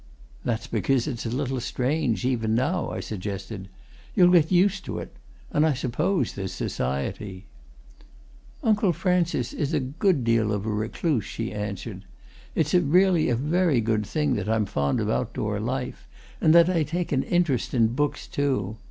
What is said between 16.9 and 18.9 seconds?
an interest in books, too.